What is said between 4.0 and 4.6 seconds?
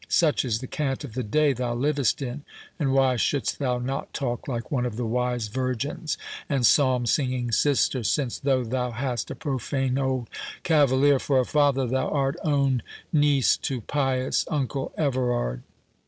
talk